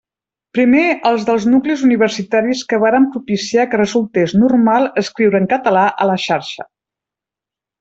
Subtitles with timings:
[0.57, 6.11] Primer els dels nuclis universitaris que varen propiciar que resultés normal escriure en català a
[6.15, 6.69] la xarxa.